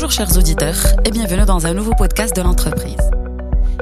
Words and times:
Bonjour 0.00 0.12
chers 0.12 0.36
auditeurs 0.36 0.76
et 1.04 1.10
bienvenue 1.10 1.44
dans 1.44 1.66
un 1.66 1.74
nouveau 1.74 1.92
podcast 1.92 2.36
de 2.36 2.40
l'entreprise. 2.40 2.94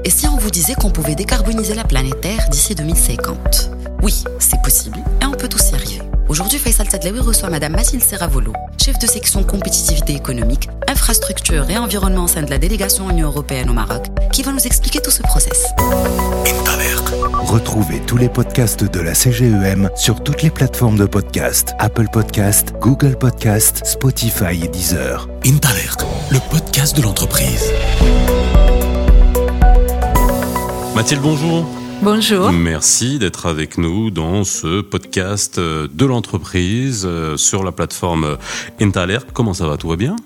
Et 0.02 0.08
si 0.08 0.26
on 0.26 0.38
vous 0.38 0.50
disait 0.50 0.72
qu'on 0.74 0.88
pouvait 0.88 1.14
décarboniser 1.14 1.74
la 1.74 1.84
planète 1.84 2.22
Terre 2.22 2.48
d'ici 2.48 2.74
2050 2.74 3.70
Oui, 4.02 4.24
c'est 4.38 4.62
possible 4.62 4.96
et 5.20 5.26
on 5.26 5.32
peut 5.32 5.46
tous 5.46 5.72
y 5.72 5.74
arriver. 5.74 6.00
Aujourd'hui, 6.30 6.58
Faisal 6.58 6.88
Tadlaoui 6.88 7.20
reçoit 7.20 7.50
Madame 7.50 7.72
Mathilde 7.72 8.02
Serravolo, 8.02 8.54
chef 8.82 8.98
de 8.98 9.06
section 9.06 9.44
compétitivité 9.44 10.14
économique, 10.14 10.70
infrastructure 10.88 11.68
et 11.68 11.76
environnement 11.76 12.24
au 12.24 12.28
sein 12.28 12.40
de 12.40 12.48
la 12.48 12.56
délégation 12.56 13.10
Union 13.10 13.28
européenne 13.28 13.68
au 13.68 13.74
Maroc, 13.74 14.06
qui 14.32 14.42
va 14.42 14.52
nous 14.52 14.66
expliquer 14.66 15.00
tout 15.02 15.10
ce 15.10 15.20
process. 15.20 15.66
Retrouvez 17.56 18.02
tous 18.06 18.18
les 18.18 18.28
podcasts 18.28 18.84
de 18.84 19.00
la 19.00 19.14
CGEM 19.14 19.88
sur 19.96 20.22
toutes 20.22 20.42
les 20.42 20.50
plateformes 20.50 20.98
de 20.98 21.06
podcast 21.06 21.72
Apple 21.78 22.08
Podcast, 22.12 22.74
Google 22.82 23.16
Podcast, 23.16 23.80
Spotify 23.86 24.62
et 24.62 24.68
Deezer. 24.68 25.26
Intalert, 25.46 25.96
le 26.30 26.38
podcast 26.50 26.94
de 26.94 27.00
l'entreprise. 27.00 27.72
Mathilde, 30.94 31.22
bonjour. 31.22 31.66
Bonjour. 32.02 32.52
Merci 32.52 33.18
d'être 33.18 33.46
avec 33.46 33.78
nous 33.78 34.10
dans 34.10 34.44
ce 34.44 34.82
podcast 34.82 35.58
de 35.58 36.04
l'entreprise 36.04 37.06
euh, 37.06 37.38
sur 37.38 37.64
la 37.64 37.72
plateforme 37.72 38.36
Intalert. 38.82 39.32
Comment 39.32 39.54
ça 39.54 39.66
va? 39.66 39.78
Tout 39.78 39.88
va 39.88 39.96
bien? 39.96 40.16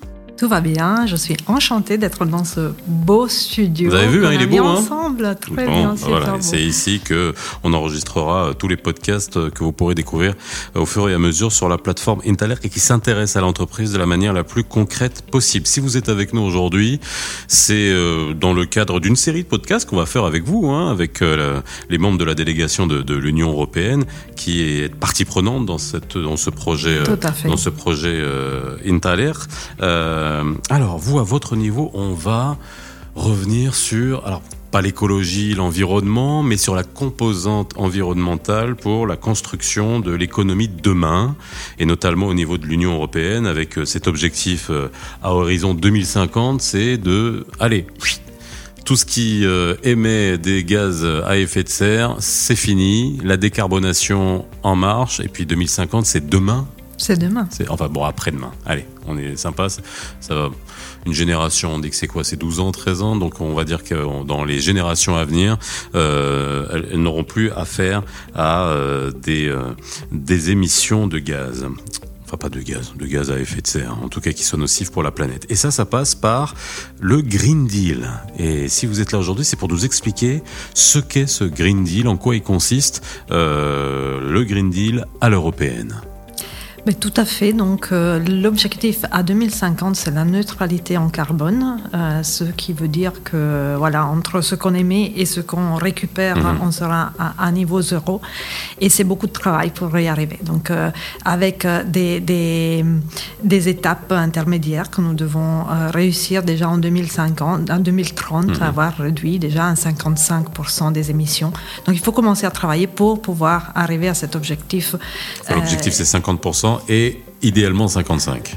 Tout 0.41 0.49
va 0.49 0.63
bien, 0.63 1.05
je 1.07 1.17
suis 1.17 1.37
enchantée 1.49 1.99
d'être 1.99 2.25
dans 2.25 2.45
ce 2.45 2.73
beau 2.87 3.29
studio. 3.29 3.91
Vous 3.91 3.95
avez 3.95 4.07
vu, 4.07 4.25
hein, 4.25 4.33
il 4.33 4.41
est 4.41 4.47
beau. 4.47 4.65
Hein 4.65 4.77
ensemble, 4.77 5.37
très 5.39 5.67
bien. 5.67 5.95
C'est 6.41 6.63
ici 6.63 6.99
que 7.05 7.35
on 7.63 7.75
enregistrera 7.75 8.47
euh, 8.47 8.53
tous 8.55 8.67
les 8.67 8.79
podcasts 8.79 9.37
euh, 9.37 9.51
que 9.51 9.63
vous 9.63 9.73
pourrez 9.73 9.95
découvrir 9.95 10.33
euh, 10.77 10.81
au 10.81 10.87
fur 10.87 11.11
et 11.11 11.13
à 11.13 11.19
mesure 11.19 11.53
sur 11.53 11.69
la 11.69 11.77
plateforme 11.77 12.23
Intaler 12.27 12.55
et 12.63 12.71
qui 12.71 12.81
s'intéresse 12.81 13.37
à 13.37 13.43
l'entreprise 13.43 13.93
de 13.93 13.99
la 13.99 14.07
manière 14.07 14.33
la 14.33 14.43
plus 14.43 14.65
concrète 14.65 15.27
possible. 15.31 15.67
Si 15.67 15.79
vous 15.79 15.99
êtes 15.99 16.09
avec 16.09 16.33
nous 16.33 16.41
aujourd'hui, 16.41 17.01
c'est 17.47 17.93
dans 18.35 18.55
le 18.55 18.65
cadre 18.65 18.99
d'une 18.99 19.17
série 19.17 19.43
de 19.43 19.49
podcasts 19.49 19.87
qu'on 19.87 19.99
va 19.99 20.07
faire 20.07 20.25
avec 20.25 20.45
vous, 20.45 20.71
hein, 20.71 20.91
avec 20.91 21.21
les 21.91 21.99
membres 21.99 22.17
de 22.17 22.25
la 22.25 22.35
délégation 22.35 22.87
de, 22.87 23.03
de 23.03 23.15
l'Union 23.15 23.51
européenne, 23.51 24.05
qui 24.37 24.63
est 24.63 24.95
partie 24.95 25.27
prenante 25.27 25.67
dans 25.67 25.77
cette 25.77 26.17
dans 26.17 26.39
ce 26.39 26.49
projet, 26.49 26.99
dans 27.45 27.59
ce 27.59 27.69
projet 27.69 28.23
Intaler. 28.87 29.33
Euh, 29.83 30.30
alors, 30.71 30.99
vous, 30.99 31.19
à 31.19 31.23
votre 31.23 31.57
niveau, 31.57 31.91
on 31.95 32.15
va 32.15 32.57
revenir 33.15 33.75
sur, 33.75 34.27
alors, 34.27 34.43
pas 34.71 34.83
l'écologie, 34.83 35.55
l'environnement, 35.55 36.43
mais 36.43 36.57
sur 36.57 36.75
la 36.75 36.85
composante 36.85 37.73
environnementale 37.77 38.77
pour 38.77 39.07
la 39.07 39.17
construction 39.17 39.99
de 39.99 40.13
l'économie 40.13 40.69
de 40.69 40.81
demain, 40.81 41.35
et 41.79 41.87
notamment 41.87 42.27
au 42.27 42.35
niveau 42.35 42.57
de 42.57 42.67
l'Union 42.67 42.95
européenne, 42.95 43.47
avec 43.47 43.79
euh, 43.79 43.85
cet 43.85 44.07
objectif 44.07 44.69
euh, 44.71 44.89
à 45.23 45.35
horizon 45.35 45.75
2050, 45.75 46.61
c'est 46.61 46.99
de, 46.99 47.47
allez, 47.59 47.87
tout 48.85 48.97
ce 48.97 49.05
qui 49.05 49.45
émet 49.85 50.37
des 50.37 50.65
gaz 50.65 51.07
à 51.25 51.37
effet 51.37 51.63
de 51.63 51.69
serre, 51.69 52.17
c'est 52.19 52.57
fini, 52.57 53.21
la 53.23 53.37
décarbonation 53.37 54.47
en 54.65 54.75
marche, 54.75 55.21
et 55.21 55.29
puis 55.29 55.47
2050, 55.47 56.07
c'est 56.07 56.29
demain, 56.29 56.67
c'est 57.01 57.19
demain. 57.19 57.49
Enfin 57.69 57.89
bon, 57.89 58.05
après-demain. 58.05 58.53
Allez, 58.67 58.87
on 59.07 59.17
est 59.17 59.35
sympa. 59.37 59.69
Ça 59.71 60.35
va. 60.35 60.51
Une 61.07 61.15
génération, 61.15 61.75
on 61.75 61.79
dit 61.79 61.89
que 61.89 61.97
c'est 61.97 62.07
quoi? 62.07 62.25
C'est 62.25 62.37
12 62.37 62.61
ans, 62.61 62.73
13 62.73 63.03
ans? 63.03 63.17
Donc 63.17 63.41
on 63.41 63.55
va 63.55 63.65
dire 63.65 63.83
que 63.85 64.25
dans 64.25 64.45
les 64.45 64.61
générations 64.61 65.17
à 65.17 65.25
venir, 65.25 65.59
euh, 65.95 66.67
elles, 66.93 67.01
n'auront 67.01 67.25
plus 67.25 67.51
affaire 67.53 68.03
à 68.35 68.67
euh, 68.67 69.11
des, 69.11 69.49
euh, 69.49 69.63
des 70.13 70.51
émissions 70.51 71.07
de 71.07 71.19
gaz 71.19 71.67
enfin 72.27 72.37
pas 72.37 72.49
de 72.49 72.61
gaz, 72.61 72.93
de 72.97 73.07
gaz 73.07 73.33
à 73.33 73.41
effet 73.41 73.61
de 73.61 73.67
serre, 73.67 73.99
en 74.05 74.09
tout 74.09 74.21
cas 74.21 74.31
qui 74.31 74.45
sont 74.45 74.57
nocifs 74.57 74.93
pour 74.93 75.03
la 75.03 75.11
planète. 75.11 75.47
Et 75.49 75.57
ça, 75.57 75.73
ça 75.73 75.85
passe 75.85 76.15
par 76.15 76.55
le 77.01 77.23
Green 77.23 77.67
Deal. 77.67 78.09
Et 78.39 78.69
si 78.69 78.87
vous 78.87 79.01
êtes 79.01 79.11
là 79.11 79.19
aujourd'hui, 79.19 79.45
c'est 79.45 79.57
pour 79.57 79.69
nous 79.69 79.85
expliquer 79.85 80.41
ce 80.73 81.01
qu'est 81.01 81.27
ce 81.27 81.43
Green 81.43 81.83
Deal, 81.83 82.07
en 82.07 82.17
quoi 82.17 82.37
il 82.37 82.43
consiste, 82.43 83.03
le 83.31 84.45
Green 84.45 84.71
Deal 84.71 85.07
à 85.21 85.29
l'européenne. 85.29 86.01
Mais 86.87 86.95
tout 86.95 87.13
à 87.17 87.25
fait. 87.25 87.53
Donc, 87.53 87.89
euh, 87.93 88.19
l'objectif 88.19 89.05
à 89.11 89.23
2050, 89.23 89.97
c'est 89.97 90.11
la 90.11 90.25
neutralité 90.25 90.97
en 90.97 91.09
carbone, 91.09 91.79
euh, 91.95 92.23
ce 92.23 92.45
qui 92.45 92.73
veut 92.73 92.89
dire 92.89 93.23
que, 93.23 93.75
voilà, 93.77 94.07
entre 94.07 94.41
ce 94.41 94.55
qu'on 94.55 94.75
émet 94.75 95.13
et 95.17 95.27
ce 95.27 95.41
qu'on 95.41 95.75
récupère, 95.75 96.37
mhm. 96.37 96.61
on 96.63 96.71
sera 96.71 97.13
à, 97.19 97.53
niveau 97.53 97.83
zéro. 97.83 98.21
Et 98.81 98.89
c'est 98.89 99.05
beaucoup 99.05 99.27
de 99.27 99.33
travail 99.33 99.71
pour 99.71 99.97
y 99.99 100.09
arriver. 100.09 100.39
Donc, 100.43 100.71
euh, 100.71 100.91
avec 101.25 101.67
des, 101.87 102.21
des, 102.21 102.85
des, 103.43 103.69
étapes 103.69 104.13
intermédiaires 104.13 104.91
que 104.91 105.01
nous 105.01 105.15
devons 105.15 105.65
réussir 105.93 106.43
déjà 106.43 106.69
en 106.69 106.79
2050, 106.79 107.71
en 107.71 107.79
2030, 107.79 108.47
mhm. 108.47 108.63
avoir 108.63 108.97
réduit 108.97 109.39
déjà 109.39 109.67
à 109.69 109.75
55% 109.75 110.93
des 110.93 111.11
émissions. 111.11 111.53
Donc, 111.87 111.95
il 111.95 112.01
faut 112.01 112.13
commencer 112.13 112.47
à 112.47 112.51
travailler 112.51 112.87
pour 112.87 113.21
pouvoir 113.21 113.73
arriver 113.75 114.09
à 114.09 114.15
cet 114.15 114.35
objectif. 114.35 114.97
L'objectif, 115.49 115.93
c'est 115.93 116.05
50% 116.05 116.70
et 116.89 117.21
idéalement 117.43 117.89
55. 117.89 118.57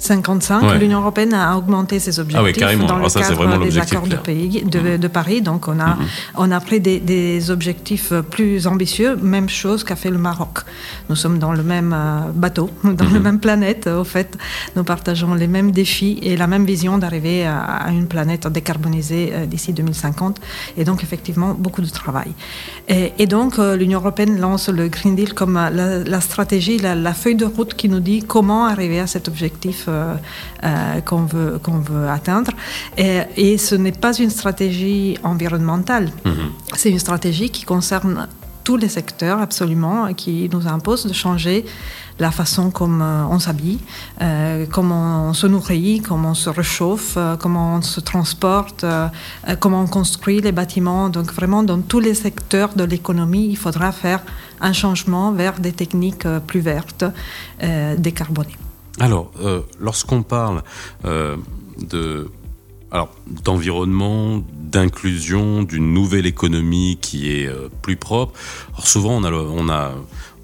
55. 0.00 0.80
L'Union 0.80 1.00
européenne 1.00 1.34
a 1.34 1.56
augmenté 1.56 1.98
ses 1.98 2.18
ah 2.18 2.22
objectifs 2.22 2.86
dans 2.86 2.96
le 2.98 3.08
cadre 3.08 3.58
des 3.58 3.78
accords 3.78 4.06
de, 4.06 4.16
pays, 4.16 4.64
de, 4.64 4.96
de, 4.96 5.08
Paris. 5.08 5.42
Donc 5.42 5.68
on 5.68 5.78
a, 5.78 5.94
mhm. 5.94 6.06
on 6.36 6.50
a 6.50 6.58
pris 6.58 6.80
des, 6.80 7.00
des, 7.00 7.50
objectifs 7.50 8.12
plus 8.30 8.66
ambitieux, 8.66 9.16
même 9.16 9.48
chose 9.48 9.84
qu'a 9.84 9.96
fait 9.96 10.10
le 10.10 10.16
Maroc. 10.18 10.60
Nous 11.10 11.16
sommes 11.16 11.38
dans 11.38 11.52
le 11.52 11.62
même 11.62 11.94
euh, 11.94 12.30
bateau, 12.34 12.70
dans 12.84 13.04
la 13.04 13.10
mhm. 13.10 13.22
même 13.22 13.40
planète. 13.40 13.86
Au 13.88 14.04
fait, 14.04 14.38
nous 14.74 14.84
partageons 14.84 15.34
les 15.34 15.46
mêmes 15.46 15.70
défis 15.70 16.18
et 16.22 16.36
la 16.36 16.46
même 16.46 16.64
vision 16.64 16.96
d'arriver 16.96 17.46
à, 17.46 17.90
une 17.90 18.06
planète 18.06 18.46
décarbonisée 18.48 19.32
euh, 19.32 19.46
d'ici 19.46 19.74
2050. 19.74 20.40
Et 20.78 20.84
donc 20.84 21.02
effectivement 21.02 21.52
beaucoup 21.52 21.82
de 21.82 21.90
travail. 21.90 22.32
Et, 22.88 23.12
et 23.18 23.26
donc 23.26 23.58
euh, 23.58 23.76
l'Union 23.76 24.00
européenne 24.00 24.40
lance 24.40 24.70
le 24.70 24.88
Green 24.88 25.14
Deal 25.14 25.34
comme 25.34 25.54
la, 25.54 26.20
stratégie, 26.22 26.78
la, 26.78 26.94
la 26.94 27.12
feuille 27.12 27.34
de 27.34 27.44
route 27.44 27.74
qui 27.74 27.90
nous 27.90 28.00
dit 28.00 28.22
comment 28.22 28.64
arriver 28.66 28.98
à 28.98 29.06
cet 29.06 29.28
objectif 29.28 29.89
qu'on 31.04 31.24
veut, 31.24 31.58
qu'on 31.62 31.78
veut 31.78 32.08
atteindre. 32.08 32.52
Et, 32.96 33.58
ce 33.58 33.74
n'est 33.74 33.92
pas 33.92 34.16
une 34.16 34.30
stratégie 34.30 35.18
environnementale, 35.22 36.10
mhm. 36.24 36.50
c'est 36.74 36.90
une 36.90 36.98
stratégie 36.98 37.50
qui 37.50 37.64
concerne 37.64 38.28
tous 38.64 38.76
les 38.76 38.88
secteurs 38.88 39.40
absolument, 39.40 40.12
qui 40.14 40.48
nous 40.52 40.68
impose 40.68 41.06
de 41.06 41.12
changer 41.12 41.64
la 42.20 42.30
façon 42.30 42.70
comme 42.70 43.00
euh, 43.02 43.24
on 43.30 43.38
s'habille, 43.38 43.80
comment 44.70 45.28
on 45.30 45.32
se 45.32 45.46
nourrit, 45.46 46.02
comment 46.06 46.30
on 46.30 46.34
se 46.34 46.50
réchauffe, 46.50 47.16
comment 47.40 47.76
on 47.76 47.82
se 47.82 48.00
transporte, 48.00 48.84
comment 49.58 49.82
on 49.82 49.86
construit 49.86 50.40
les 50.40 50.52
bâtiments. 50.52 51.08
Donc 51.08 51.32
vraiment, 51.32 51.62
dans 51.62 51.80
tous 51.80 52.00
les 52.00 52.14
secteurs 52.14 52.74
de 52.74 52.84
l'économie, 52.84 53.48
il 53.48 53.56
faudra 53.56 53.92
faire 53.92 54.20
un 54.60 54.72
changement 54.72 55.32
vers 55.32 55.58
des 55.58 55.72
techniques 55.72 56.28
plus 56.46 56.60
vertes, 56.60 57.04
décarbonées. 57.98 58.69
Alors, 59.00 59.32
euh, 59.40 59.62
lorsqu'on 59.80 60.22
parle 60.22 60.62
euh, 61.06 61.36
de 61.78 62.30
alors 62.92 63.10
d'environnement, 63.44 64.42
d'inclusion, 64.52 65.62
d'une 65.62 65.94
nouvelle 65.94 66.26
économie 66.26 66.98
qui 67.00 67.32
est 67.32 67.46
euh, 67.46 67.68
plus 67.82 67.96
propre. 67.96 68.38
Alors 68.74 68.86
souvent 68.86 69.12
on 69.12 69.24
a, 69.24 69.32
on 69.32 69.68
a 69.68 69.94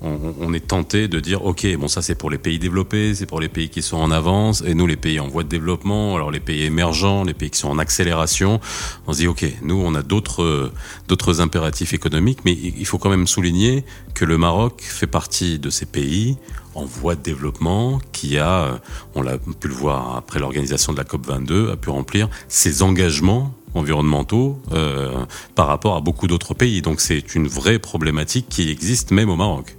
on, 0.03 0.53
est 0.53 0.69
tenté 0.69 1.09
de 1.09 1.21
dire 1.21 1.45
ok 1.45 1.66
bon 1.78 1.89
ça 1.89 2.03
c'est 2.03 2.15
pour 2.15 2.31
les 2.31 2.39
pays 2.39 2.59
développés 2.59 3.15
c'est 3.15 3.27
pour 3.27 3.41
les 3.41 3.49
pays 3.49 3.71
qui 3.71 3.83
sont 3.83 3.97
en 3.97 4.11
avance 4.11 4.62
et 4.65 4.75
nous 4.75 4.87
les 4.87 4.97
pays 4.97 5.19
en 5.19 5.27
voie 5.27 5.43
de 5.43 5.49
développement 5.49 6.15
alors 6.15 6.31
les 6.31 6.39
pays 6.39 6.65
émergents 6.65 7.25
les 7.25 7.33
pays 7.33 7.50
qui 7.50 7.59
sont 7.59 7.71
en 7.71 7.78
accélération 7.78 8.61
on 9.06 9.15
se 9.15 9.19
dit 9.19 9.27
ok 9.27 9.45
nous 9.62 9.75
on 9.75 9.95
a 9.95 10.03
d'autres 10.03 10.71
d'autres 11.09 11.41
impératifs 11.41 11.95
économiques 11.95 12.41
mais 12.45 12.53
il 12.53 12.87
faut 12.87 12.99
quand 12.99 13.09
même 13.09 13.27
souligner 13.27 13.84
que 14.15 14.27
le 14.27 14.37
Maroc 14.37 14.83
fait 14.83 15.06
partie 15.06 15.59
de 15.59 15.71
ces 15.71 15.87
pays 15.87 16.37
en 16.77 16.85
voie 16.85 17.15
de 17.15 17.23
développement 17.23 17.99
qui 18.13 18.39
a, 18.39 18.81
on 19.15 19.23
l'a 19.23 19.39
pu 19.39 19.69
le 19.69 19.75
voir 19.75 20.17
après 20.17 20.39
l'organisation 20.39 20.93
de 20.93 20.99
la 20.99 21.05
COP 21.05 21.27
22, 21.27 21.71
a 21.71 21.77
pu 21.77 21.91
remplir 21.91 22.28
ses 22.49 22.83
engagements 22.83 23.55
environnementaux 23.75 24.61
euh, 24.73 25.25
par 25.55 25.67
rapport 25.67 25.97
à 25.97 26.01
beaucoup 26.01 26.27
d'autres 26.27 26.55
pays. 26.55 26.83
Donc 26.83 27.01
c'est 27.01 27.34
une 27.34 27.49
vraie 27.49 27.78
problématique 27.78 28.47
qui 28.49 28.71
existe 28.71 29.11
même 29.11 29.31
au 29.31 29.37
Maroc. 29.37 29.77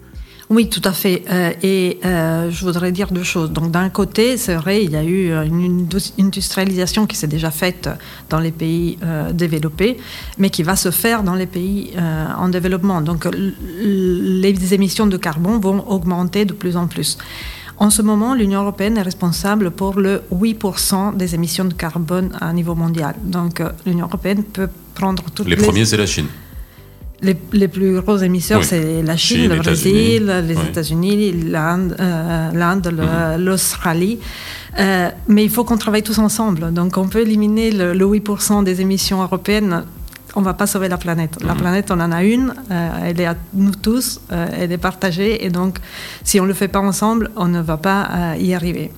Oui, 0.49 0.69
tout 0.69 0.81
à 0.85 0.93
fait. 0.93 1.23
Euh, 1.29 1.51
et 1.61 1.99
euh, 2.05 2.49
je 2.49 2.63
voudrais 2.63 2.93
dire 2.93 3.11
deux 3.11 3.23
choses. 3.23 3.51
Donc, 3.51 3.71
d'un 3.71 3.89
côté, 3.89 4.37
c'est 4.37 4.55
vrai, 4.55 4.83
il 4.83 4.91
y 4.91 4.95
a 4.95 5.03
eu 5.03 5.33
une 5.45 5.87
industrialisation 6.19 7.05
qui 7.05 7.17
s'est 7.17 7.27
déjà 7.27 7.51
faite 7.51 7.89
dans 8.29 8.39
les 8.39 8.51
pays 8.51 8.97
euh, 9.03 9.33
développés, 9.33 9.97
mais 10.37 10.49
qui 10.49 10.63
va 10.63 10.77
se 10.77 10.89
faire 10.89 11.23
dans 11.23 11.35
les 11.35 11.47
pays 11.47 11.93
en 12.37 12.47
développement. 12.47 13.01
Donc, 13.01 13.27
les 13.81 14.73
émissions 14.73 15.07
de 15.07 15.17
carbone 15.17 15.59
vont 15.59 15.85
augmenter 15.89 16.45
de 16.45 16.53
plus 16.53 16.77
en 16.77 16.87
plus. 16.87 17.17
En 17.79 17.89
ce 17.89 18.01
moment, 18.01 18.33
l'Union 18.33 18.61
européenne 18.61 18.97
est 18.97 19.03
responsable 19.03 19.69
pour 19.69 19.99
le 19.99 20.23
8% 20.33 21.15
des 21.15 21.35
émissions 21.35 21.65
de 21.65 21.73
carbone 21.73 22.31
à 22.39 22.51
niveau 22.53 22.73
mondial. 22.73 23.15
Donc, 23.21 23.61
l'Union 23.85 24.05
européenne 24.07 24.43
peut 24.43 24.69
prendre 24.95 25.23
toutes 25.35 25.47
les... 25.47 25.55
Les 25.55 25.61
premiers, 25.61 25.85
c'est 25.85 25.97
la 25.97 26.07
Chine. 26.07 26.27
Les, 27.21 27.67
plus 27.67 27.99
gros 27.99 28.17
émisseurs, 28.17 28.63
c'est 28.63 29.01
la 29.01 29.17
Chine, 29.17 29.49
le 29.49 29.57
Brésil, 29.57 30.43
les 30.47 30.53
États-Unis, 30.53 31.31
l'Inde, 31.31 31.95
mhm. 31.99 33.43
l'Australie. 33.43 34.19
mais 34.77 35.43
il 35.43 35.49
faut 35.49 35.63
qu'on 35.63 35.77
travaille 35.77 36.03
tous 36.03 36.19
ensemble. 36.19 36.71
Donc 36.73 36.97
on 36.97 37.07
peut 37.07 37.21
éliminer 37.21 37.71
le, 37.71 37.93
8% 37.93 38.63
des 38.63 38.81
émissions 38.81 39.21
européennes 39.21 39.83
on 40.35 40.41
ne 40.41 40.45
va 40.45 40.53
pas 40.53 40.67
sauver 40.67 40.87
la 40.87 40.97
planète. 40.97 41.37
La 41.43 41.53
mhm. 41.53 41.61
planète, 41.61 41.89
on 41.89 41.99
en 41.99 42.11
a 42.11 42.23
une, 42.23 42.53
elle 42.69 43.19
est 43.19 43.25
à 43.25 43.35
nous 43.55 43.71
tous, 43.71 44.21
elle 44.29 44.71
est 44.71 44.77
partagée, 44.77 45.43
et 45.43 45.49
donc 45.49 45.79
si 46.23 46.39
on 46.39 46.43
ne 46.43 46.49
le 46.49 46.53
fait 46.53 46.67
pas 46.67 46.81
ensemble, 46.81 47.31
on 47.35 47.47
ne 47.47 47.59
va 47.59 47.77
pas 47.77 48.35
y 48.37 48.53
arriver. 48.53 48.91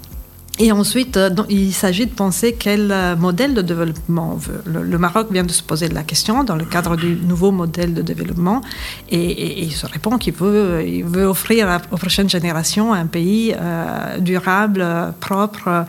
Et 0.61 0.73
ensuite, 0.73 1.15
euh, 1.15 1.29
il 1.47 1.73
s'agit 1.73 2.05
de 2.05 2.13
penser 2.13 2.53
quel 2.53 2.91
euh, 2.91 3.15
modèle 3.15 3.53
de 3.53 3.61
développement 3.61 4.33
on 4.33 4.35
veut. 4.35 4.61
Le, 4.65 4.97
Maroc 4.97 5.31
vient 5.31 5.45
de 5.45 5.51
se 5.51 5.63
poser 5.63 5.87
la 5.87 6.03
question 6.03 6.43
dans 6.43 6.57
le 6.57 6.65
cadre 6.65 6.97
du 6.97 7.15
nouveau 7.15 7.51
modèle 7.51 7.93
de 7.93 8.01
développement 8.01 8.61
et, 9.09 9.63
il 9.63 9.71
se 9.71 9.85
répond 9.85 10.17
qu'il 10.17 10.33
veut, 10.33 10.85
il 10.85 11.05
veut 11.05 11.25
offrir 11.25 11.79
aux 11.91 11.97
prochaines 11.97 12.29
générations 12.29 12.93
un 12.93 13.05
pays 13.05 13.55
euh, 13.57 14.17
durable, 14.19 14.85
propre, 15.21 15.85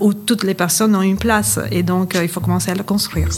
où 0.00 0.14
toutes 0.14 0.42
les 0.42 0.54
personnes 0.54 0.96
ont 0.96 1.02
une 1.02 1.18
place. 1.18 1.58
Et 1.70 1.82
donc, 1.82 2.16
il 2.20 2.28
faut 2.28 2.40
commencer 2.40 2.70
à 2.70 2.74
le 2.74 2.82
construire. 2.82 3.28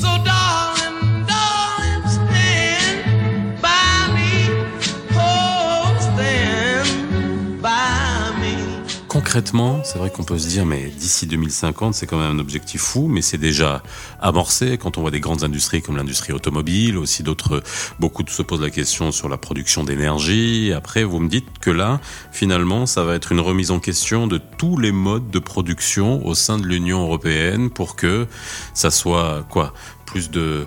Concrètement, 9.28 9.82
c'est 9.84 9.98
vrai 9.98 10.08
qu'on 10.08 10.24
peut 10.24 10.38
se 10.38 10.48
dire, 10.48 10.64
mais 10.64 10.84
d'ici 10.84 11.26
2050, 11.26 11.92
c'est 11.92 12.06
quand 12.06 12.16
même 12.16 12.36
un 12.36 12.38
objectif 12.38 12.80
fou, 12.80 13.08
mais 13.08 13.20
c'est 13.20 13.36
déjà 13.36 13.82
amorcé 14.22 14.78
quand 14.78 14.96
on 14.96 15.02
voit 15.02 15.10
des 15.10 15.20
grandes 15.20 15.44
industries 15.44 15.82
comme 15.82 15.98
l'industrie 15.98 16.32
automobile, 16.32 16.96
aussi 16.96 17.22
d'autres, 17.22 17.62
beaucoup 18.00 18.24
se 18.26 18.40
posent 18.40 18.62
la 18.62 18.70
question 18.70 19.12
sur 19.12 19.28
la 19.28 19.36
production 19.36 19.84
d'énergie. 19.84 20.72
Après, 20.74 21.04
vous 21.04 21.20
me 21.20 21.28
dites 21.28 21.58
que 21.60 21.68
là, 21.68 22.00
finalement, 22.32 22.86
ça 22.86 23.04
va 23.04 23.16
être 23.16 23.30
une 23.30 23.40
remise 23.40 23.70
en 23.70 23.80
question 23.80 24.28
de 24.28 24.40
tous 24.56 24.78
les 24.78 24.92
modes 24.92 25.30
de 25.30 25.38
production 25.38 26.26
au 26.26 26.34
sein 26.34 26.56
de 26.56 26.64
l'Union 26.64 27.02
européenne 27.02 27.68
pour 27.68 27.96
que 27.96 28.26
ça 28.72 28.90
soit 28.90 29.44
quoi 29.50 29.74
Plus 30.06 30.30
de 30.30 30.66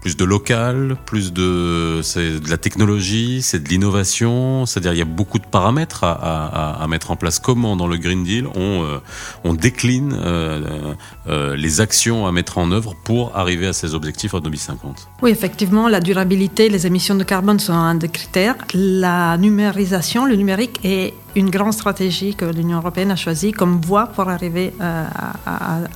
plus 0.00 0.16
de 0.16 0.24
local, 0.24 0.96
plus 1.06 1.32
de 1.32 2.00
c'est 2.02 2.40
de 2.40 2.50
la 2.50 2.56
technologie, 2.56 3.42
c'est 3.42 3.62
de 3.62 3.68
l'innovation. 3.68 4.66
C'est-à-dire 4.66 4.92
il 4.92 4.98
y 4.98 5.02
a 5.02 5.06
beaucoup 5.06 5.38
de 5.38 5.46
paramètres 5.46 6.04
à, 6.04 6.84
mettre 6.88 7.10
en 7.10 7.16
place. 7.16 7.38
Comment 7.38 7.76
dans 7.76 7.86
le 7.86 7.96
Green 7.96 8.24
Deal 8.24 8.46
on 8.54 8.84
euh, 8.84 9.54
décline 9.54 10.16
euh, 10.18 10.94
euh, 11.26 11.56
les 11.56 11.80
actions 11.80 12.26
à 12.26 12.32
mettre 12.32 12.58
en 12.58 12.70
œuvre 12.70 12.94
pour 13.04 13.36
arriver 13.36 13.66
à 13.66 13.72
ces 13.72 13.94
objectifs 13.94 14.34
en 14.34 14.40
2050 14.40 15.08
Oui, 15.22 15.30
effectivement, 15.30 15.88
la 15.88 16.00
durabilité, 16.00 16.68
les 16.68 16.86
émissions 16.86 17.14
de 17.14 17.24
carbone 17.24 17.58
sont 17.58 17.72
un 17.72 17.94
des 17.94 18.08
critères. 18.08 18.56
La 18.74 19.36
numérisation, 19.36 20.24
le 20.24 20.36
numérique 20.36 20.80
est 20.84 21.14
une 21.34 21.50
grande 21.50 21.72
stratégie 21.72 22.34
que 22.34 22.44
l'Union 22.44 22.78
européenne 22.78 23.10
a 23.10 23.16
choisie 23.16 23.52
comme 23.52 23.80
voie 23.80 24.06
pour 24.06 24.28
arriver 24.28 24.72
à, 24.80 25.06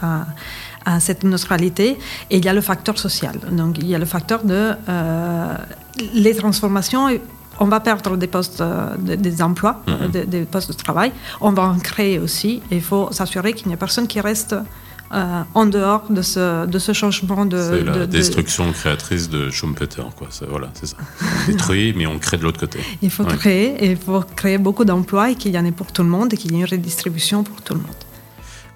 à 0.00 0.26
à 0.84 1.00
cette 1.00 1.24
neutralité. 1.24 1.98
Et 2.30 2.38
il 2.38 2.44
y 2.44 2.48
a 2.48 2.52
le 2.52 2.60
facteur 2.60 2.98
social. 2.98 3.38
Donc 3.50 3.78
il 3.78 3.86
y 3.86 3.94
a 3.94 3.98
le 3.98 4.04
facteur 4.04 4.44
de 4.44 4.72
euh, 4.88 5.54
les 6.14 6.34
transformations. 6.34 7.08
On 7.60 7.66
va 7.66 7.80
perdre 7.80 8.16
des 8.16 8.26
postes, 8.26 8.60
euh, 8.60 8.96
des 8.98 9.42
emplois, 9.42 9.82
mhm. 9.86 10.24
des, 10.26 10.44
postes 10.44 10.70
de 10.70 10.76
travail. 10.76 11.12
On 11.40 11.52
va 11.52 11.64
en 11.64 11.78
créer 11.78 12.18
aussi. 12.18 12.62
Et 12.70 12.76
il 12.76 12.82
faut 12.82 13.08
s'assurer 13.12 13.52
qu'il 13.52 13.68
n'y 13.68 13.74
a 13.74 13.76
personne 13.76 14.06
qui 14.06 14.20
reste 14.20 14.56
euh, 15.12 15.42
en 15.54 15.66
dehors 15.66 16.04
de 16.08 16.22
ce, 16.22 16.64
de 16.64 16.78
ce 16.78 16.92
changement 16.92 17.44
de. 17.44 17.58
C'est 17.58 17.84
la 17.84 18.06
destruction 18.06 18.72
créatrice 18.72 19.28
de 19.28 19.50
Schumpeter, 19.50 20.04
quoi. 20.16 20.28
Voilà, 20.48 20.70
c'est 20.72 20.86
ça. 20.86 20.96
On 21.20 21.50
détruit, 21.52 21.92
mais 21.94 22.06
on 22.06 22.18
crée 22.18 22.38
de 22.38 22.44
l'autre 22.44 22.60
côté. 22.60 22.78
Il 23.02 23.10
faut 23.10 23.24
créer, 23.24 23.84
et 23.84 23.90
il 23.90 23.98
faut 23.98 24.24
créer 24.34 24.56
beaucoup 24.56 24.86
d'emplois 24.86 25.30
et 25.30 25.34
qu'il 25.34 25.52
y 25.52 25.58
en 25.58 25.66
ait 25.66 25.72
pour 25.72 25.92
tout 25.92 26.02
le 26.02 26.08
monde 26.08 26.32
et 26.32 26.38
qu'il 26.38 26.52
y 26.52 26.54
ait 26.54 26.60
une 26.60 26.64
redistribution 26.66 27.44
pour 27.44 27.60
tout 27.60 27.74
le 27.74 27.80
monde. 27.80 27.90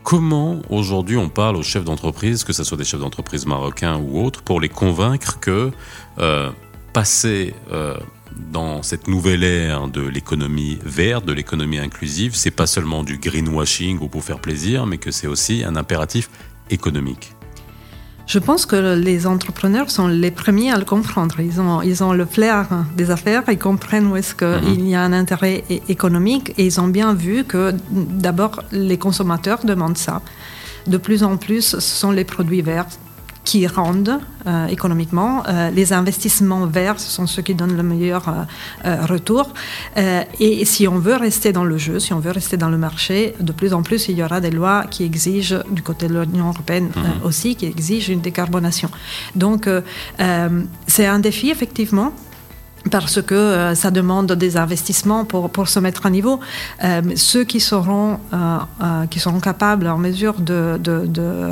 Comment 0.07 0.63
aujourd'hui 0.71 1.17
on 1.17 1.29
parle 1.29 1.57
aux 1.57 1.65
chefs 1.65 1.83
d'entreprise, 1.83 2.45
que 2.45 2.53
ce 2.53 2.63
soit 2.63 2.77
des 2.77 2.85
chefs 2.85 3.01
d'entreprise 3.01 3.45
marocains 3.45 3.99
ou 3.99 4.23
autres, 4.25 4.41
pour 4.41 4.61
les 4.61 4.69
convaincre 4.69 5.41
que 5.41 5.73
euh, 6.21 6.53
passer 6.93 7.55
euh, 7.73 7.97
dans 8.53 8.85
cette 8.85 9.09
nouvelle 9.09 9.43
ère 9.43 9.89
de 9.89 10.03
l'économie 10.03 10.79
verte, 10.85 11.25
de 11.25 11.33
l'économie 11.33 11.81
inclusive, 11.81 12.37
c'est 12.37 12.53
pas 12.53 12.69
seulement 12.69 13.03
du 13.03 13.19
greenwashing 13.19 13.99
ou 13.99 14.07
pour 14.07 14.23
faire 14.23 14.39
plaisir, 14.39 14.87
mais 14.87 14.99
que 14.99 15.11
c'est 15.11 15.27
aussi 15.27 15.65
un 15.65 15.75
impératif 15.75 16.31
économique? 16.71 17.33
Je 18.27 18.39
pense 18.41 18.67
que 18.67 18.95
les 18.95 19.27
entrepreneurs 19.27 19.91
sont 19.91 20.09
les 20.09 20.33
premiers 20.33 20.73
à 20.73 20.79
le 20.79 20.85
comprendre. 20.85 21.39
Ils 21.39 21.61
ont, 21.61 21.81
ils 21.83 22.03
ont 22.03 22.13
le 22.13 22.27
flair 22.27 22.67
des 22.97 23.11
affaires, 23.11 23.45
ils 23.49 23.59
comprennent 23.59 24.09
où 24.09 24.17
est-ce 24.17 24.35
qu'il 24.35 24.81
mhm. 24.81 24.87
y 24.87 24.95
a 24.97 25.03
un 25.03 25.13
intérêt 25.13 25.65
économique 25.89 26.53
et 26.59 26.67
ils 26.67 26.81
ont 26.81 26.89
bien 26.89 27.15
vu 27.15 27.45
que 27.45 27.73
d'abord 27.91 28.63
les 28.73 28.99
consommateurs 28.99 29.61
demandent 29.65 29.99
ça. 29.99 30.23
De 30.89 30.97
plus 30.97 31.23
en 31.23 31.37
plus, 31.37 31.63
ce 31.63 31.81
sont 31.81 32.11
les 32.11 32.25
produits 32.25 32.63
verts 32.63 32.87
qui 33.57 33.67
rendent 33.67 34.19
euh, 34.47 34.67
économiquement. 34.67 35.43
Euh, 35.49 35.71
les 35.71 35.93
investissements 35.95 36.67
verts 36.67 37.01
sont 37.01 37.27
ceux 37.27 37.43
qui 37.43 37.55
donnent 37.55 37.77
le 37.77 37.83
meilleur 37.83 38.25
euh, 38.29 39.07
retour. 39.07 39.45
et 39.97 40.65
si 40.65 40.87
on 40.87 40.99
veut 40.99 41.19
rester 41.29 41.53
dans 41.53 41.65
le 41.65 41.79
jeu, 41.79 41.99
si 41.99 42.13
on 42.13 42.21
veut 42.21 42.35
rester 42.41 42.57
dans 42.59 42.69
le 42.69 42.77
marché, 42.77 43.35
de 43.41 43.53
plus 43.53 43.73
en 43.73 43.83
plus, 43.83 44.09
il 44.11 44.17
y 44.19 44.23
aura 44.23 44.41
des 44.41 44.51
lois 44.51 44.85
qui 44.93 45.05
exigent, 45.05 45.61
du 45.71 45.83
côté 45.83 46.07
de 46.09 46.21
l'Union 46.21 46.49
européenne 46.49 46.91
mhm. 46.95 47.27
aussi, 47.27 47.57
qui 47.57 47.67
exigent 47.67 48.11
une 48.13 48.21
décarbonation. 48.21 48.91
Donc, 49.35 49.69
c'est 50.87 51.07
un 51.07 51.19
défi, 51.19 51.51
effectivement 51.51 52.13
parce 52.91 53.23
que 53.23 53.35
euh, 53.35 53.75
ça 53.75 53.91
demande 53.91 54.33
des 54.33 54.57
investissements 54.57 55.25
pour, 55.25 55.51
pour 55.51 55.69
se 55.69 55.79
mettre 55.81 56.07
à 56.07 56.11
niveau. 56.11 56.41
Euh, 56.85 57.03
ceux 57.17 57.45
qui 57.45 57.61
seront, 57.61 58.19
euh, 58.33 59.07
qui 59.11 59.19
seront 59.21 59.41
capables, 59.41 59.87
en 59.87 59.99
mesure 59.99 60.35
de, 60.35 60.79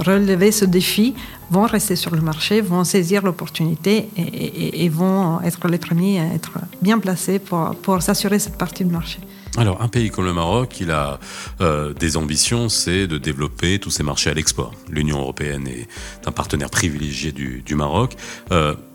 relever 0.04 0.52
ce 0.52 0.64
défi, 0.64 1.14
vont 1.50 1.66
rester 1.66 1.96
sur 1.96 2.14
le 2.14 2.20
marché, 2.20 2.60
vont 2.60 2.84
saisir 2.84 3.22
l'opportunité 3.22 4.08
et, 4.16 4.88
vont 4.88 5.40
être 5.42 5.68
les 5.68 5.78
premiers 5.78 6.20
à 6.20 6.26
être 6.34 6.52
bien 6.82 6.98
placés 6.98 7.38
pour, 7.38 7.74
pour 7.76 8.02
s'assurer 8.02 8.38
cette 8.38 8.56
partie 8.56 8.84
du 8.84 8.90
marché. 8.90 9.18
Alors, 9.56 9.82
un 9.82 9.88
pays 9.88 10.10
comme 10.10 10.24
le 10.24 10.32
Maroc, 10.32 10.80
il 10.80 10.90
a 10.90 11.18
des 11.98 12.16
ambitions, 12.16 12.68
c'est 12.68 13.06
de 13.06 13.18
développer 13.18 13.78
tous 13.78 13.90
ses 13.90 14.02
marchés 14.02 14.30
à 14.30 14.34
l'export. 14.34 14.72
L'Union 14.88 15.20
européenne 15.20 15.68
est 15.68 15.86
un 16.26 16.32
partenaire 16.32 16.70
privilégié 16.70 17.32
du 17.32 17.74
Maroc. 17.74 18.16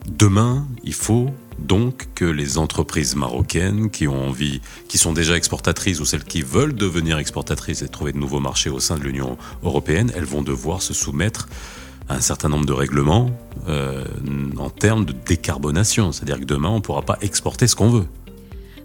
demain, 0.08 0.68
il 0.84 0.94
faut 0.94 1.32
donc 1.66 2.08
que 2.16 2.26
les 2.26 2.58
entreprises 2.58 3.16
marocaines 3.16 3.90
qui 3.90 4.08
ont 4.08 4.28
envie, 4.28 4.62
qui 4.88 4.98
sont 4.98 5.14
déjà 5.14 5.36
exportatrices 5.36 6.00
ou 6.00 6.06
celles 6.06 6.24
qui 6.24 6.42
veulent 6.42 6.76
devenir 6.76 7.18
exportatrices 7.18 7.82
et 7.82 7.88
trouver 7.88 8.12
de 8.12 8.18
nouveaux 8.18 8.40
marchés 8.40 8.70
au 8.70 8.80
sein 8.80 8.98
de 8.98 9.04
l'Union 9.04 9.38
européenne, 9.64 10.12
elles 10.16 10.26
vont 10.26 10.42
devoir 10.42 10.82
se 10.82 10.94
soumettre 10.94 11.48
à 12.08 12.16
un 12.16 12.22
certain 12.22 12.50
nombre 12.50 12.66
de 12.66 12.74
règlements 12.74 13.32
euh, 13.68 14.04
en 14.58 14.70
termes 14.70 15.06
de 15.06 15.14
décarbonation. 15.14 16.12
C'est-à-dire 16.12 16.40
que 16.40 16.46
demain, 16.46 16.70
on 16.70 16.78
ne 16.78 16.82
pourra 16.82 17.04
pas 17.04 17.18
exporter 17.22 17.68
ce 17.68 17.76
qu'on 17.76 17.90
veut. 17.90 18.06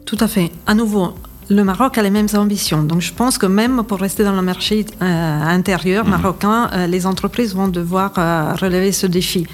Tout 0.05 0.19
à 0.21 0.29
fait. 0.29 0.53
À 0.67 0.75
nouveau, 0.75 1.15
le 1.51 1.63
Maroc 1.63 1.99
a 1.99 2.03
les 2.03 2.11
mêmes 2.11 2.29
ambitions. 2.35 2.83
Donc 2.83 3.01
je 3.01 3.13
pense 3.13 3.37
que 3.37 3.47
même 3.47 3.83
pour 3.85 3.99
rester 3.99 4.25
dans 4.25 4.33
le 4.33 4.43
marché 4.43 4.87
euh, 5.03 5.43
intérieur 5.43 6.05
mhm. 6.05 6.11
marocain, 6.11 6.71
euh, 6.73 6.87
les 6.87 7.07
entreprises 7.07 7.55
vont 7.55 7.69
devoir 7.69 8.13
euh, 8.17 8.55
relever 8.55 8.93
ce 8.93 9.07
défi. 9.07 9.47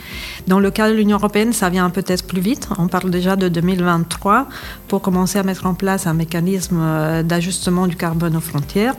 Dans 0.47 0.61
le 0.61 0.70
cas 0.70 0.88
de 0.88 0.94
l'Union 0.94 1.16
européenne, 1.16 1.52
ça 1.52 1.68
vient 1.68 1.90
peut-être 1.90 2.26
plus 2.26 2.40
vite. 2.40 2.68
On 2.78 2.87
parle 2.87 3.11
déjà 3.11 3.37
de 3.37 3.49
2023 3.49 4.47
pour 4.88 5.02
commencer 5.02 5.38
à 5.38 5.42
mettre 5.42 5.66
en 5.66 5.75
place 5.75 6.06
un 6.06 6.14
mécanisme 6.14 7.23
d'ajustement 7.25 7.87
du 7.87 7.97
carbone 7.97 8.37
aux 8.37 8.40
frontières. 8.40 8.94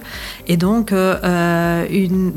Et 0.47 0.55
donc 0.55 0.93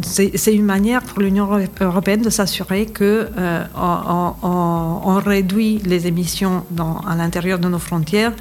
c'est 0.03 0.55
une 0.55 0.65
manière 0.65 1.03
pour 1.03 1.21
l'Union 1.21 1.49
européenne 1.81 2.23
de 2.23 2.31
s'assurer 2.31 2.87
que 2.87 3.29
on, 3.77 5.21
réduit 5.25 5.81
les 5.85 6.07
émissions 6.07 6.65
dans, 6.71 6.99
à 7.07 7.15
l'intérieur 7.15 7.59
de 7.59 7.69
nos 7.69 7.79
frontières. 7.79 8.33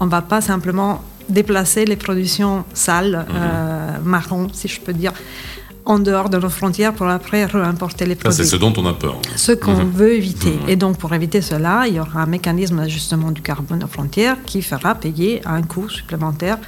On 0.00 0.06
ne 0.06 0.10
va 0.10 0.22
pas 0.22 0.40
simplement 0.40 1.02
déplacer 1.32 1.84
les 1.84 1.96
productions 1.96 2.64
sales, 2.74 3.26
euh, 3.28 3.98
marron, 4.04 4.48
si 4.52 4.68
je 4.68 4.80
peux 4.80 4.92
dire, 4.92 5.12
en 5.84 5.98
dehors 5.98 6.28
de 6.28 6.38
nos 6.38 6.48
frontières 6.48 6.92
pour 6.92 7.08
après 7.08 7.44
réimporter 7.44 8.06
les 8.06 8.14
produits. 8.14 8.36
C'est 8.36 8.48
ce 8.48 8.56
dont 8.56 8.72
on 8.76 8.86
a 8.86 8.92
peur. 8.92 9.16
Ce 9.36 9.52
qu'on 9.52 9.84
mhm. 9.84 9.90
veut 9.90 10.12
éviter. 10.12 10.50
Mhm. 10.50 10.68
Et 10.68 10.76
donc, 10.76 10.98
pour 10.98 11.12
éviter 11.12 11.40
cela, 11.40 11.84
il 11.88 11.94
y 11.94 12.00
aura 12.00 12.22
un 12.22 12.26
mécanisme 12.26 12.76
d'ajustement 12.76 13.30
du 13.30 13.42
carbone 13.42 13.82
aux 13.82 13.88
frontières 13.88 14.36
qui 14.44 14.62
fera 14.62 14.94
payer 14.94 15.42
un 15.44 15.62
coût 15.62 15.88
supplémentaire 15.88 16.58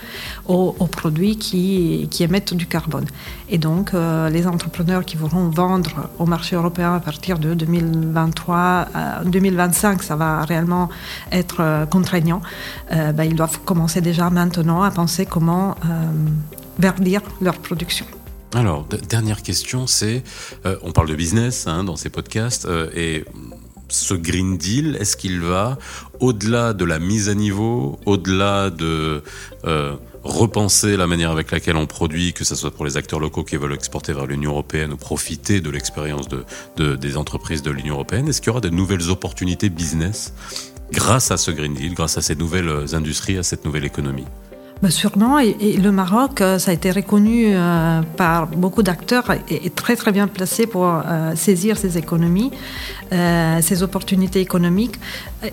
aux, 0.47 0.73
produits 0.91 1.37
qui, 1.37 2.09
qui, 2.11 2.23
émettent 2.23 2.55
du 2.55 2.67
carbone. 2.67 3.07
Et 3.49 3.59
donc, 3.59 3.95
euh, 3.95 4.29
les 4.31 4.47
entrepreneurs 4.47 5.05
qui 5.05 5.17
voudront 5.17 5.49
vendre 5.49 6.09
au 6.19 6.27
marché 6.27 6.57
européen 6.57 6.95
à 6.95 7.01
partir 7.01 7.39
de 7.39 7.55
2023, 7.55 8.89
2025, 9.25 9.99
euh, 10.01 10.03
ça 10.03 10.17
va 10.17 10.45
réellement 10.45 10.89
être 11.33 11.57
euh, 11.61 11.87
contraignant. 11.87 12.41
Ben, 12.91 13.25
ils 13.25 13.35
doivent 13.35 13.61
commencer 13.65 14.01
déjà 14.01 14.31
maintenant 14.31 14.83
à 14.83 14.91
penser 14.91 15.27
comment 15.27 15.75
verdir 16.79 17.21
leur 17.41 17.55
production. 17.55 18.07
Alors, 18.55 18.87
dernière 19.09 19.43
question, 19.43 19.89
c'est, 19.89 20.23
euh, 20.65 20.77
on 20.83 20.93
parle 20.93 21.09
de 21.09 21.17
business 21.17 21.67
hein, 21.67 21.83
dans 21.83 21.97
ces 21.97 22.09
podcasts, 22.09 22.67
euh, 22.67 22.89
et 22.95 23.25
ce 23.89 24.15
Green 24.15 24.57
Deal, 24.57 24.97
est-ce 25.01 25.17
qu'il 25.17 25.41
va 25.41 25.77
au-delà 26.21 26.73
de 26.73 26.85
la 26.85 27.01
mise 27.01 27.29
à 27.29 27.35
niveau, 27.35 27.99
au-delà 28.07 28.71
de 28.71 29.25
euh, 29.65 29.97
repenser 30.23 30.97
la 30.97 31.09
manière 31.09 31.33
avec 31.33 31.51
laquelle 31.51 31.77
on 31.77 31.87
produit, 31.87 32.33
que 32.33 32.45
ce 32.45 32.55
soit 32.55 32.71
pour 32.71 32.85
les 32.85 32.97
acteurs 32.97 33.19
locaux 33.19 33.43
qui 33.43 33.57
veulent 33.57 33.75
exporter 33.75 34.13
vers 34.13 34.27
l'Union 34.27 34.53
européenne 34.53 34.93
ou 34.93 34.97
profiter 34.97 35.61
de 35.61 35.71
l'expérience 35.71 36.29
de, 36.29 36.95
des 36.95 37.17
entreprises 37.17 37.63
de 37.63 37.73
l'Union 37.73 37.95
européenne 37.95 38.29
Est-ce 38.29 38.41
qu'il 38.41 38.49
y 38.49 38.51
aura 38.51 38.61
de 38.61 38.71
nouvelles 38.71 39.11
opportunités 39.11 39.69
business 39.69 40.33
grâce 40.93 41.33
à 41.33 41.37
ce 41.37 41.51
Green 41.51 41.75
Deal, 41.75 41.93
grâce 41.93 42.19
à 42.19 42.23
ces 42.23 42.37
nouvelles 42.37 42.95
industries, 42.95 43.37
à 43.37 43.43
cette 43.43 43.65
nouvelle 43.65 43.85
économie? 43.85 44.27
Bah, 44.83 44.91
sûrement, 44.91 45.39
et, 45.39 45.55
le 45.79 45.93
Maroc, 45.93 46.41
euh, 46.41 46.59
ça 46.59 46.71
a 46.71 46.75
été 46.75 46.91
reconnu 46.91 47.47
euh, 47.49 48.03
par 48.17 48.49
beaucoup 48.49 48.83
d'acteurs 48.83 49.25
et 49.49 49.71
très 49.71 49.97
très 49.97 50.13
bien 50.13 50.27
placé 50.27 50.67
pour 50.67 50.85
euh, 50.85 51.35
saisir 51.37 51.79
ces 51.79 51.97
économies, 51.97 52.51
ces 53.61 53.83
opportunités 53.85 54.41
économiques. 54.41 54.97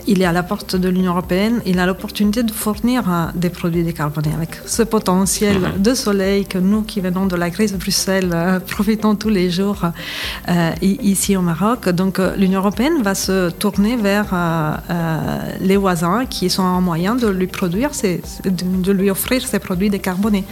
Il 0.08 0.22
est 0.22 0.26
à 0.26 0.32
la 0.32 0.44
porte 0.44 0.76
de 0.76 0.90
l'Union 0.90 1.12
européenne, 1.12 1.62
il 1.66 1.80
a 1.80 1.86
l'opportunité 1.86 2.44
de 2.44 2.52
fournir 2.52 3.32
des 3.36 3.50
produits 3.50 3.84
décarbonés 3.84 4.34
avec 4.34 4.62
ce 4.66 4.84
potentiel 4.84 5.60
mhm. 5.60 5.82
de 5.82 5.94
soleil 5.94 6.46
que 6.46 6.58
nous 6.58 6.82
qui 6.84 7.02
venons 7.02 7.26
de 7.26 7.36
la 7.36 7.50
crise 7.50 7.74
de 7.74 7.78
Bruxelles 7.78 8.62
profitons 8.68 9.16
tous 9.16 9.30
les 9.30 9.50
jours 9.50 9.82
ici 10.82 11.36
au 11.36 11.42
Maroc. 11.42 11.90
Donc 11.90 12.20
l'Union 12.38 12.60
européenne 12.60 13.02
va 13.02 13.16
se 13.16 13.50
tourner 13.50 13.96
vers 13.98 14.28
les 15.60 15.78
voisins 15.78 16.26
qui 16.26 16.50
sont 16.50 16.64
en 16.64 16.82
moyen 16.82 17.16
de 17.16 17.28
lui 17.28 17.48
produire, 17.48 17.92
de 18.46 18.92
lui 18.92 19.10
offrir 19.10 19.46
ces 19.46 19.60
produits 19.60 19.90
décarbonés. 19.90 20.46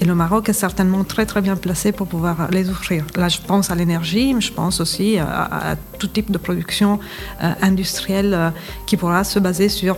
Et 0.00 0.04
le 0.04 0.14
Maroc 0.14 0.48
est 0.48 0.52
certainement 0.52 1.04
très 1.04 1.26
très 1.26 1.40
bien 1.40 1.56
placé 1.56 1.92
pour 1.92 2.06
pouvoir 2.06 2.48
les 2.50 2.68
offrir. 2.68 3.04
Là, 3.16 3.28
je 3.28 3.38
pense 3.40 3.70
à 3.70 3.74
l'énergie, 3.74 4.34
mais 4.34 4.40
je 4.40 4.52
pense 4.52 4.80
aussi 4.80 5.18
à, 5.18 5.76
tout 5.98 6.08
type 6.08 6.30
de 6.30 6.38
production 6.38 7.00
euh, 7.42 7.52
industrielle 7.62 8.34
euh, 8.34 8.50
qui 8.86 8.96
pourra 8.96 9.24
se 9.24 9.38
baser 9.38 9.68
sur 9.68 9.96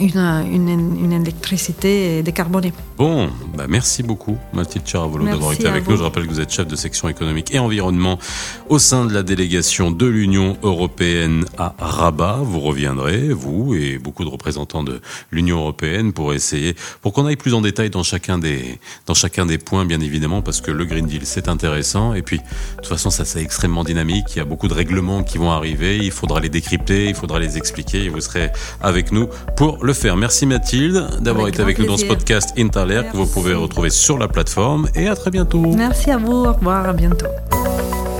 une, 0.00 0.68
une, 0.68 1.12
électricité 1.12 2.22
décarbonée. 2.22 2.72
Bon, 2.98 3.30
bah 3.56 3.66
merci 3.68 4.02
beaucoup 4.02 4.36
Mathilde 4.52 4.86
Charavolo 4.86 5.24
d'avoir 5.24 5.52
été 5.52 5.66
avec 5.66 5.88
nous. 5.88 5.96
Je 5.96 6.02
rappelle 6.02 6.26
que 6.26 6.30
vous 6.30 6.40
êtes 6.40 6.52
chef 6.52 6.66
de 6.66 6.76
section 6.76 7.08
économique 7.08 7.54
et 7.54 7.58
environnement 7.58 8.18
au 8.68 8.78
sein 8.78 9.06
de 9.06 9.14
la 9.14 9.22
délégation 9.22 9.90
de 9.90 10.06
l'Union 10.06 10.56
européenne 10.62 11.44
à 11.56 11.74
Rabat. 11.78 12.40
Vous 12.42 12.60
reviendrez, 12.60 13.28
vous 13.28 13.74
et 13.74 13.98
beaucoup 13.98 14.24
de 14.24 14.28
représentants 14.28 14.84
de 14.84 15.00
l'Union 15.30 15.58
européenne 15.58 16.12
pour 16.12 16.34
essayer, 16.34 16.76
pour 17.00 17.12
qu'on 17.12 17.26
aille 17.26 17.36
plus 17.36 17.54
en 17.54 17.60
détail 17.62 17.90
dans 17.90 18.02
chacun 18.02 18.38
des, 18.38 18.78
dans 19.06 19.14
chacun 19.14 19.46
des 19.46 19.58
points, 19.58 19.86
bien 19.86 20.00
évidemment, 20.00 20.42
parce 20.42 20.60
que 20.60 20.70
le 20.70 20.84
Green 20.84 21.06
Deal 21.06 21.22
c'est 21.24 21.48
intéressant 21.48 22.12
et 22.14 22.22
puis 22.22 22.38
de 22.38 22.42
toute 22.76 22.86
façon 22.86 23.10
ça 23.10 23.24
c'est 23.24 23.42
extrêmement 23.42 23.84
dynamique. 23.84 24.26
Il 24.34 24.38
y 24.38 24.42
a 24.42 24.44
beaucoup 24.44 24.68
de 24.68 24.74
règlements 24.74 25.22
qui 25.22 25.38
vont 25.38 25.50
arriver. 25.50 25.96
Il 25.96 26.10
faudra 26.10 26.40
les 26.40 26.50
décrypter, 26.50 27.08
il 27.08 27.14
faudra 27.14 27.38
les 27.38 27.56
expliquer 27.56 28.04
et 28.04 28.08
vous 28.10 28.20
serez 28.20 28.50
avec 28.82 29.12
nous 29.12 29.28
pour 29.56 29.85
le 29.86 29.94
faire. 29.94 30.16
Merci 30.16 30.46
Mathilde 30.46 31.06
d'avoir 31.20 31.48
été 31.48 31.62
avec 31.62 31.78
nous 31.78 31.86
dans 31.86 31.96
ce 31.96 32.04
podcast 32.04 32.52
Interlair 32.58 33.10
que 33.10 33.16
vous 33.16 33.26
pouvez 33.26 33.54
retrouver 33.54 33.90
sur 33.90 34.18
la 34.18 34.28
plateforme 34.28 34.88
et 34.94 35.08
à 35.08 35.16
très 35.16 35.30
bientôt. 35.30 35.60
Merci 35.60 36.10
à 36.10 36.18
vous, 36.18 36.44
au 36.44 36.52
revoir, 36.52 36.88
à 36.88 36.92
bientôt. 36.92 37.26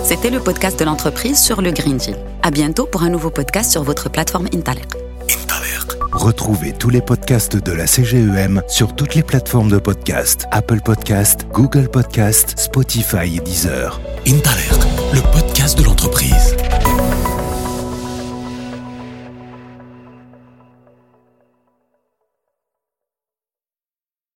C'était 0.05 0.31
le 0.31 0.39
podcast 0.39 0.79
de 0.79 0.85
l'entreprise 0.85 1.39
sur 1.39 1.61
le 1.61 1.73
Green 1.73 1.97
Deal. 1.97 2.17
À 2.43 2.51
bientôt 2.51 2.87
pour 2.87 3.03
un 3.03 3.11
nouveau 3.11 3.31
podcast 3.31 3.73
sur 3.73 3.83
votre 3.83 4.09
plateforme 4.09 4.47
Interlair. 4.55 4.87
Retrouvez 6.13 6.73
tous 6.73 6.89
les 6.89 7.03
podcasts 7.03 7.57
de 7.57 7.73
la 7.73 7.87
CGEM 7.87 8.63
sur 8.69 8.95
toutes 8.95 9.15
les 9.15 9.23
plateformes 9.23 9.71
de 9.71 9.79
podcast 9.79 10.47
Apple 10.51 10.81
Podcast, 10.81 11.47
Google 11.53 11.89
Podcast, 11.89 12.55
Spotify 12.57 13.37
et 13.37 13.41
Deezer. 13.41 14.01
Interlair, 14.27 14.79
le 15.13 15.21
podcast 15.33 15.79
de 15.79 15.85
l'entreprise. 15.85 16.56